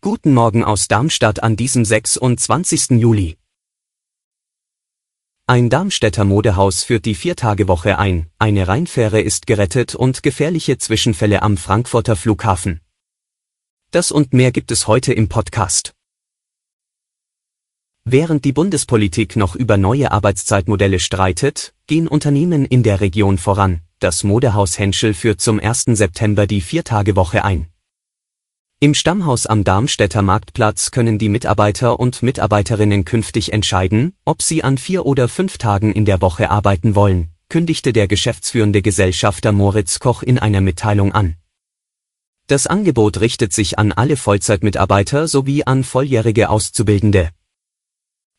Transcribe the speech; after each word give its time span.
Guten 0.00 0.34
Morgen 0.34 0.62
aus 0.62 0.86
Darmstadt 0.86 1.42
an 1.42 1.56
diesem 1.56 1.84
26. 1.84 2.90
Juli. 2.90 3.36
Ein 5.48 5.68
Darmstädter 5.68 6.24
Modehaus 6.24 6.84
führt 6.84 7.06
die 7.06 7.16
Viertagewoche 7.16 7.98
ein, 7.98 8.30
eine 8.38 8.68
Rheinfähre 8.68 9.20
ist 9.20 9.48
gerettet 9.48 9.96
und 9.96 10.22
gefährliche 10.22 10.78
Zwischenfälle 10.78 11.42
am 11.42 11.56
Frankfurter 11.56 12.14
Flughafen. 12.14 12.80
Das 13.90 14.12
und 14.12 14.32
mehr 14.32 14.52
gibt 14.52 14.70
es 14.70 14.86
heute 14.86 15.12
im 15.12 15.28
Podcast. 15.28 15.92
Während 18.04 18.44
die 18.44 18.52
Bundespolitik 18.52 19.34
noch 19.34 19.56
über 19.56 19.76
neue 19.76 20.12
Arbeitszeitmodelle 20.12 21.00
streitet, 21.00 21.74
gehen 21.88 22.06
Unternehmen 22.06 22.64
in 22.64 22.84
der 22.84 23.00
Region 23.00 23.38
voran. 23.38 23.80
Das 23.98 24.22
Modehaus 24.22 24.78
Henschel 24.78 25.14
führt 25.14 25.40
zum 25.40 25.58
1. 25.58 25.86
September 25.86 26.46
die 26.46 26.60
Viertagewoche 26.60 27.44
ein. 27.44 27.69
Im 28.82 28.94
Stammhaus 28.94 29.44
am 29.44 29.62
Darmstädter 29.62 30.22
Marktplatz 30.22 30.90
können 30.90 31.18
die 31.18 31.28
Mitarbeiter 31.28 32.00
und 32.00 32.22
Mitarbeiterinnen 32.22 33.04
künftig 33.04 33.52
entscheiden, 33.52 34.14
ob 34.24 34.40
sie 34.40 34.64
an 34.64 34.78
vier 34.78 35.04
oder 35.04 35.28
fünf 35.28 35.58
Tagen 35.58 35.92
in 35.92 36.06
der 36.06 36.22
Woche 36.22 36.50
arbeiten 36.50 36.94
wollen, 36.94 37.28
kündigte 37.50 37.92
der 37.92 38.08
geschäftsführende 38.08 38.80
Gesellschafter 38.80 39.52
Moritz 39.52 39.98
Koch 39.98 40.22
in 40.22 40.38
einer 40.38 40.62
Mitteilung 40.62 41.12
an. 41.12 41.36
Das 42.46 42.66
Angebot 42.66 43.20
richtet 43.20 43.52
sich 43.52 43.78
an 43.78 43.92
alle 43.92 44.16
Vollzeitmitarbeiter 44.16 45.28
sowie 45.28 45.64
an 45.64 45.84
volljährige 45.84 46.48
Auszubildende. 46.48 47.28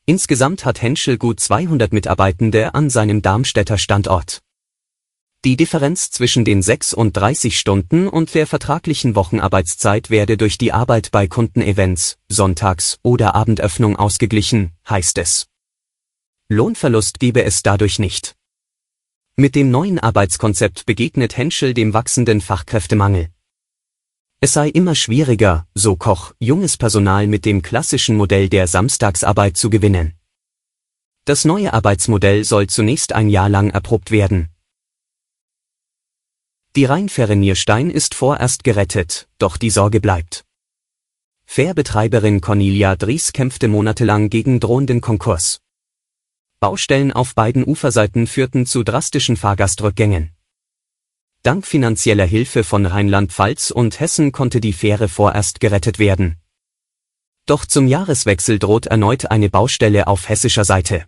Insgesamt 0.07 0.65
hat 0.65 0.81
Henschel 0.81 1.19
gut 1.19 1.39
200 1.39 1.93
Mitarbeitende 1.93 2.73
an 2.73 2.89
seinem 2.89 3.21
Darmstädter 3.21 3.77
Standort. 3.77 4.41
Die 5.43 5.57
Differenz 5.57 6.11
zwischen 6.11 6.45
den 6.45 6.61
36 6.61 7.57
Stunden 7.57 8.07
und 8.07 8.35
der 8.35 8.45
vertraglichen 8.45 9.15
Wochenarbeitszeit 9.15 10.11
werde 10.11 10.37
durch 10.37 10.59
die 10.59 10.71
Arbeit 10.71 11.09
bei 11.09 11.25
Kundenevents, 11.25 12.19
Sonntags- 12.29 12.99
oder 13.01 13.33
Abendöffnung 13.33 13.95
ausgeglichen, 13.95 14.71
heißt 14.87 15.17
es. 15.17 15.47
Lohnverlust 16.47 17.19
gebe 17.19 17.43
es 17.43 17.63
dadurch 17.63 17.97
nicht. 17.97 18.35
Mit 19.35 19.55
dem 19.55 19.71
neuen 19.71 19.97
Arbeitskonzept 19.97 20.85
begegnet 20.85 21.35
Henschel 21.37 21.73
dem 21.73 21.95
wachsenden 21.95 22.39
Fachkräftemangel. 22.39 23.29
Es 24.41 24.53
sei 24.53 24.69
immer 24.69 24.93
schwieriger, 24.93 25.65
so 25.73 25.95
Koch, 25.95 26.35
junges 26.37 26.77
Personal 26.77 27.25
mit 27.25 27.45
dem 27.45 27.63
klassischen 27.63 28.15
Modell 28.15 28.47
der 28.47 28.67
Samstagsarbeit 28.67 29.57
zu 29.57 29.71
gewinnen. 29.71 30.13
Das 31.25 31.45
neue 31.45 31.73
Arbeitsmodell 31.73 32.43
soll 32.43 32.67
zunächst 32.67 33.13
ein 33.13 33.27
Jahr 33.27 33.49
lang 33.49 33.71
erprobt 33.71 34.11
werden, 34.11 34.50
die 36.75 36.85
Rheinfähre 36.85 37.35
Nierstein 37.35 37.89
ist 37.89 38.15
vorerst 38.15 38.63
gerettet, 38.63 39.27
doch 39.37 39.57
die 39.57 39.69
Sorge 39.69 39.99
bleibt. 39.99 40.45
Fährbetreiberin 41.45 42.39
Cornelia 42.39 42.95
Dries 42.95 43.33
kämpfte 43.33 43.67
monatelang 43.67 44.29
gegen 44.29 44.61
drohenden 44.61 45.01
Konkurs. 45.01 45.59
Baustellen 46.61 47.11
auf 47.11 47.35
beiden 47.35 47.67
Uferseiten 47.67 48.25
führten 48.25 48.65
zu 48.65 48.83
drastischen 48.83 49.35
Fahrgastrückgängen. 49.35 50.31
Dank 51.43 51.67
finanzieller 51.67 52.25
Hilfe 52.25 52.63
von 52.63 52.85
Rheinland-Pfalz 52.85 53.71
und 53.71 53.99
Hessen 53.99 54.31
konnte 54.31 54.61
die 54.61 54.71
Fähre 54.71 55.09
vorerst 55.09 55.59
gerettet 55.59 55.99
werden. 55.99 56.37
Doch 57.47 57.65
zum 57.65 57.87
Jahreswechsel 57.87 58.59
droht 58.59 58.85
erneut 58.85 59.29
eine 59.29 59.49
Baustelle 59.49 60.07
auf 60.07 60.29
hessischer 60.29 60.63
Seite. 60.63 61.05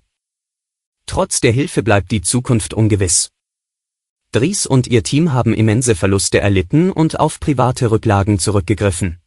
Trotz 1.06 1.40
der 1.40 1.52
Hilfe 1.52 1.84
bleibt 1.84 2.12
die 2.12 2.22
Zukunft 2.22 2.73
ungewiss. 2.73 3.32
Dries 4.33 4.66
und 4.66 4.88
ihr 4.88 5.03
Team 5.03 5.31
haben 5.31 5.53
immense 5.53 5.94
Verluste 5.94 6.41
erlitten 6.41 6.91
und 6.91 7.19
auf 7.19 7.39
private 7.39 7.91
Rücklagen 7.91 8.39
zurückgegriffen. 8.39 9.19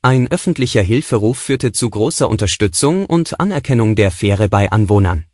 Ein 0.00 0.28
öffentlicher 0.30 0.82
Hilferuf 0.82 1.38
führte 1.38 1.72
zu 1.72 1.90
großer 1.90 2.28
Unterstützung 2.28 3.06
und 3.06 3.40
Anerkennung 3.40 3.96
der 3.96 4.12
Fähre 4.12 4.48
bei 4.48 4.70
Anwohnern. 4.70 5.24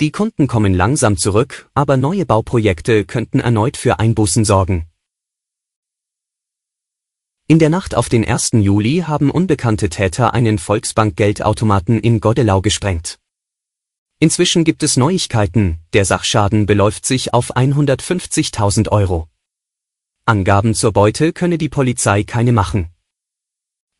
Die 0.00 0.10
Kunden 0.10 0.46
kommen 0.46 0.72
langsam 0.72 1.18
zurück, 1.18 1.68
aber 1.74 1.98
neue 1.98 2.24
Bauprojekte 2.24 3.04
könnten 3.04 3.40
erneut 3.40 3.76
für 3.76 3.98
Einbußen 3.98 4.46
sorgen. 4.46 4.86
In 7.48 7.58
der 7.58 7.68
Nacht 7.68 7.94
auf 7.94 8.08
den 8.08 8.26
1. 8.26 8.52
Juli 8.52 9.04
haben 9.06 9.30
unbekannte 9.30 9.90
Täter 9.90 10.32
einen 10.32 10.58
Volksbank-Geldautomaten 10.58 12.00
in 12.00 12.20
Godelau 12.20 12.62
gesprengt. 12.62 13.18
Inzwischen 14.20 14.64
gibt 14.64 14.82
es 14.82 14.96
Neuigkeiten, 14.96 15.78
der 15.92 16.04
Sachschaden 16.04 16.66
beläuft 16.66 17.06
sich 17.06 17.32
auf 17.34 17.54
150.000 17.56 18.88
Euro. 18.88 19.28
Angaben 20.24 20.74
zur 20.74 20.92
Beute 20.92 21.32
könne 21.32 21.56
die 21.56 21.68
Polizei 21.68 22.24
keine 22.24 22.52
machen. 22.52 22.88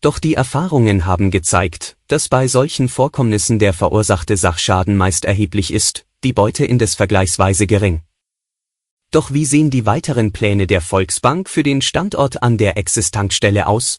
Doch 0.01 0.19
die 0.19 0.35
Erfahrungen 0.35 1.07
haben 1.07 1.31
gezeigt, 1.31 1.97
dass 2.07 2.29
bei 2.29 2.49
solchen 2.49 2.89
Vorkommnissen 2.89 3.59
der 3.59 3.73
verursachte 3.73 4.37
Sachschaden 4.37 4.97
meist 4.97 5.25
erheblich 5.25 5.73
ist, 5.73 6.05
die 6.25 6.33
Beute 6.33 6.65
indes 6.65 6.95
vergleichsweise 6.95 7.67
gering. 7.67 8.03
Doch 9.11 9.33
wie 9.33 9.45
sehen 9.45 9.71
die 9.71 9.87
weiteren 9.87 10.33
Pläne 10.33 10.67
der 10.67 10.81
Volksbank 10.81 11.49
für 11.49 11.63
den 11.63 11.81
Standort 11.81 12.43
an 12.43 12.59
der 12.59 12.77
Existankstelle 12.77 13.67
aus? 13.67 13.99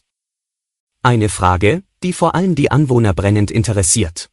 Eine 1.02 1.28
Frage, 1.28 1.82
die 2.02 2.12
vor 2.12 2.34
allem 2.34 2.54
die 2.54 2.70
Anwohner 2.70 3.12
brennend 3.12 3.50
interessiert. 3.50 4.29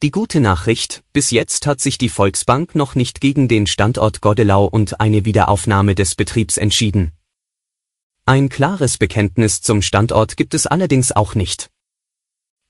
Die 0.00 0.12
gute 0.12 0.38
Nachricht, 0.38 1.02
bis 1.12 1.32
jetzt 1.32 1.66
hat 1.66 1.80
sich 1.80 1.98
die 1.98 2.08
Volksbank 2.08 2.76
noch 2.76 2.94
nicht 2.94 3.20
gegen 3.20 3.48
den 3.48 3.66
Standort 3.66 4.20
Godelau 4.20 4.64
und 4.64 5.00
eine 5.00 5.24
Wiederaufnahme 5.24 5.96
des 5.96 6.14
Betriebs 6.14 6.56
entschieden. 6.56 7.10
Ein 8.24 8.48
klares 8.48 8.96
Bekenntnis 8.96 9.60
zum 9.60 9.82
Standort 9.82 10.36
gibt 10.36 10.54
es 10.54 10.68
allerdings 10.68 11.10
auch 11.10 11.34
nicht. 11.34 11.68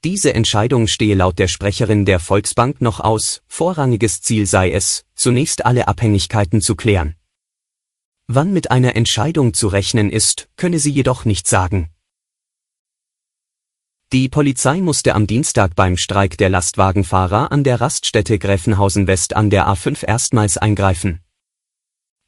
Diese 0.05 0.33
Entscheidung 0.33 0.87
stehe 0.87 1.15
laut 1.15 1.39
der 1.39 1.49
Sprecherin 1.49 2.07
der 2.07 2.19
Volksbank 2.19 2.81
noch 2.81 2.99
aus, 2.99 3.43
vorrangiges 3.47 4.23
Ziel 4.23 4.47
sei 4.47 4.73
es, 4.73 5.05
zunächst 5.15 5.67
alle 5.67 5.87
Abhängigkeiten 5.87 6.63
zu 6.63 6.77
klären. 6.77 7.15
Wann 8.27 8.55
mit 8.55 8.71
einer 8.71 8.97
Entscheidung 8.97 9.53
zu 9.53 9.69
rechnen 9.69 10.09
ist, 10.09 10.49
könne 10.57 10.79
sie 10.79 10.93
jedoch 10.93 11.27
nicht 11.27 11.47
sagen. 11.47 11.91
Die 14.11 14.31
Polizei 14.31 14.81
musste 14.81 15.15
am 15.15 15.27
Dienstag 15.27 15.75
beim 15.77 15.99
Streik 15.99 16.39
der 16.39 16.49
Lastwagenfahrer 16.49 17.53
an 17.53 17.63
der 17.63 17.79
Raststätte 17.79 18.39
Gräfenhausen 18.39 19.07
West 19.07 19.37
an 19.37 19.51
der 19.51 19.69
A5 19.69 20.03
erstmals 20.03 20.57
eingreifen. 20.57 21.21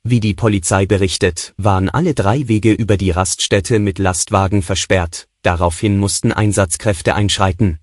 Wie 0.03 0.21
die 0.21 0.35
Polizei 0.35 0.85
berichtet, 0.85 1.55
waren 1.57 1.89
alle 1.89 2.13
drei 2.13 2.49
Wege 2.49 2.75
über 2.75 2.99
die 2.99 3.11
Raststätte 3.11 3.79
mit 3.79 3.99
Lastwagen 3.99 4.61
versperrt, 4.61 5.27
daraufhin 5.41 5.97
mussten 5.97 6.33
Einsatzkräfte 6.33 7.15
einschreiten. 7.15 7.79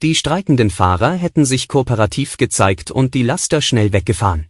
Die 0.00 0.14
streikenden 0.14 0.70
Fahrer 0.70 1.12
hätten 1.12 1.44
sich 1.44 1.68
kooperativ 1.68 2.38
gezeigt 2.38 2.90
und 2.90 3.12
die 3.12 3.22
Laster 3.22 3.60
schnell 3.60 3.92
weggefahren. 3.92 4.46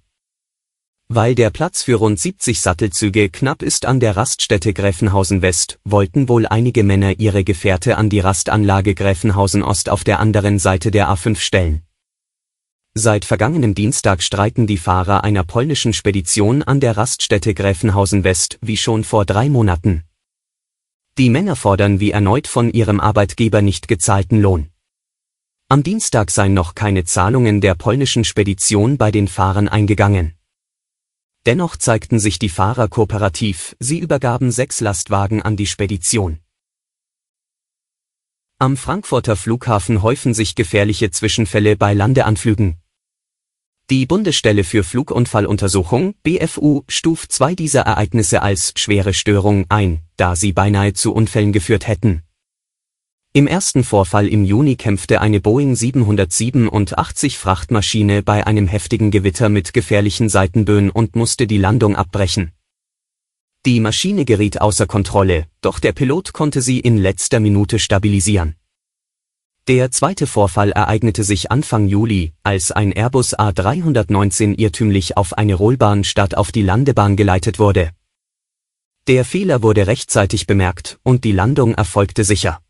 Weil 1.10 1.34
der 1.34 1.48
Platz 1.48 1.82
für 1.82 1.94
rund 1.94 2.20
70 2.20 2.60
Sattelzüge 2.60 3.30
knapp 3.30 3.62
ist 3.62 3.86
an 3.86 3.98
der 3.98 4.14
Raststätte 4.14 4.74
Gräfenhausen 4.74 5.40
West, 5.40 5.78
wollten 5.84 6.28
wohl 6.28 6.46
einige 6.46 6.84
Männer 6.84 7.18
ihre 7.18 7.44
Gefährte 7.44 7.96
an 7.96 8.10
die 8.10 8.20
Rastanlage 8.20 8.94
Gräfenhausen 8.94 9.62
Ost 9.62 9.88
auf 9.88 10.04
der 10.04 10.20
anderen 10.20 10.58
Seite 10.58 10.90
der 10.90 11.08
A5 11.08 11.36
stellen. 11.36 11.82
Seit 12.92 13.24
vergangenem 13.24 13.74
Dienstag 13.74 14.22
streiken 14.22 14.66
die 14.66 14.76
Fahrer 14.76 15.24
einer 15.24 15.44
polnischen 15.44 15.94
Spedition 15.94 16.62
an 16.62 16.78
der 16.78 16.98
Raststätte 16.98 17.54
Gräfenhausen 17.54 18.22
West 18.22 18.58
wie 18.60 18.76
schon 18.76 19.02
vor 19.02 19.24
drei 19.24 19.48
Monaten. 19.48 20.04
Die 21.16 21.30
Männer 21.30 21.56
fordern 21.56 22.00
wie 22.00 22.10
erneut 22.10 22.46
von 22.46 22.70
ihrem 22.70 23.00
Arbeitgeber 23.00 23.62
nicht 23.62 23.88
gezahlten 23.88 24.42
Lohn. 24.42 24.68
Am 25.70 25.82
Dienstag 25.82 26.30
seien 26.30 26.52
noch 26.52 26.74
keine 26.74 27.04
Zahlungen 27.04 27.62
der 27.62 27.74
polnischen 27.74 28.24
Spedition 28.24 28.98
bei 28.98 29.10
den 29.10 29.26
Fahrern 29.26 29.68
eingegangen. 29.68 30.37
Dennoch 31.48 31.78
zeigten 31.78 32.18
sich 32.18 32.38
die 32.38 32.50
Fahrer 32.50 32.88
kooperativ, 32.88 33.74
sie 33.80 34.00
übergaben 34.00 34.50
sechs 34.50 34.80
Lastwagen 34.80 35.40
an 35.40 35.56
die 35.56 35.64
Spedition. 35.64 36.40
Am 38.58 38.76
Frankfurter 38.76 39.34
Flughafen 39.34 40.02
häufen 40.02 40.34
sich 40.34 40.56
gefährliche 40.56 41.10
Zwischenfälle 41.10 41.74
bei 41.74 41.94
Landeanflügen. 41.94 42.76
Die 43.88 44.04
Bundesstelle 44.04 44.62
für 44.62 44.84
Flugunfalluntersuchung 44.84 46.16
BFU 46.22 46.82
stuft 46.86 47.32
zwei 47.32 47.54
dieser 47.54 47.80
Ereignisse 47.80 48.42
als 48.42 48.74
schwere 48.76 49.14
Störung 49.14 49.64
ein, 49.70 50.02
da 50.18 50.36
sie 50.36 50.52
beinahe 50.52 50.92
zu 50.92 51.14
Unfällen 51.14 51.54
geführt 51.54 51.88
hätten. 51.88 52.27
Im 53.34 53.46
ersten 53.46 53.84
Vorfall 53.84 54.26
im 54.26 54.44
Juni 54.44 54.76
kämpfte 54.76 55.20
eine 55.20 55.40
Boeing 55.40 55.76
787 55.76 57.36
Frachtmaschine 57.36 58.22
bei 58.22 58.46
einem 58.46 58.66
heftigen 58.66 59.10
Gewitter 59.10 59.50
mit 59.50 59.74
gefährlichen 59.74 60.30
Seitenböen 60.30 60.88
und 60.90 61.14
musste 61.14 61.46
die 61.46 61.58
Landung 61.58 61.94
abbrechen. 61.94 62.52
Die 63.66 63.80
Maschine 63.80 64.24
geriet 64.24 64.62
außer 64.62 64.86
Kontrolle, 64.86 65.46
doch 65.60 65.78
der 65.78 65.92
Pilot 65.92 66.32
konnte 66.32 66.62
sie 66.62 66.80
in 66.80 66.96
letzter 66.96 67.38
Minute 67.38 67.78
stabilisieren. 67.78 68.54
Der 69.68 69.90
zweite 69.90 70.26
Vorfall 70.26 70.72
ereignete 70.72 71.22
sich 71.22 71.50
Anfang 71.50 71.86
Juli, 71.86 72.32
als 72.42 72.72
ein 72.72 72.92
Airbus 72.92 73.38
A319 73.38 74.58
irrtümlich 74.58 75.18
auf 75.18 75.36
eine 75.36 75.54
Rollbahn 75.54 76.04
statt 76.04 76.34
auf 76.34 76.50
die 76.50 76.62
Landebahn 76.62 77.16
geleitet 77.16 77.58
wurde. 77.58 77.90
Der 79.06 79.26
Fehler 79.26 79.62
wurde 79.62 79.86
rechtzeitig 79.86 80.46
bemerkt 80.46 80.98
und 81.02 81.24
die 81.24 81.32
Landung 81.32 81.74
erfolgte 81.74 82.24
sicher. 82.24 82.62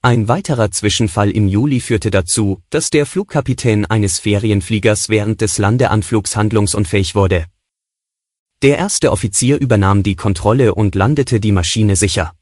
Ein 0.00 0.28
weiterer 0.28 0.70
Zwischenfall 0.70 1.32
im 1.32 1.48
Juli 1.48 1.80
führte 1.80 2.12
dazu, 2.12 2.62
dass 2.70 2.90
der 2.90 3.04
Flugkapitän 3.04 3.84
eines 3.84 4.20
Ferienfliegers 4.20 5.08
während 5.08 5.40
des 5.40 5.58
Landeanflugs 5.58 6.36
handlungsunfähig 6.36 7.16
wurde. 7.16 7.46
Der 8.62 8.78
erste 8.78 9.10
Offizier 9.10 9.58
übernahm 9.58 10.04
die 10.04 10.14
Kontrolle 10.14 10.76
und 10.76 10.94
landete 10.94 11.40
die 11.40 11.50
Maschine 11.50 11.96
sicher. 11.96 12.32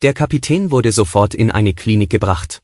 Der 0.00 0.14
Kapitän 0.14 0.70
wurde 0.70 0.92
sofort 0.92 1.34
in 1.34 1.50
eine 1.50 1.74
Klinik 1.74 2.08
gebracht. 2.08 2.62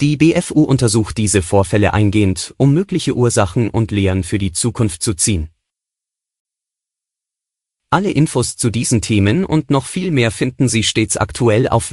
Die 0.00 0.16
BFU 0.16 0.64
untersucht 0.64 1.16
diese 1.16 1.42
Vorfälle 1.42 1.94
eingehend, 1.94 2.54
um 2.56 2.74
mögliche 2.74 3.14
Ursachen 3.14 3.70
und 3.70 3.92
Lehren 3.92 4.24
für 4.24 4.38
die 4.38 4.50
Zukunft 4.50 5.02
zu 5.02 5.14
ziehen. 5.14 5.50
Alle 7.90 8.10
Infos 8.10 8.56
zu 8.56 8.70
diesen 8.70 9.00
Themen 9.00 9.44
und 9.44 9.70
noch 9.70 9.86
viel 9.86 10.10
mehr 10.10 10.30
finden 10.30 10.68
Sie 10.68 10.82
stets 10.82 11.16
aktuell 11.16 11.68
auf 11.68 11.92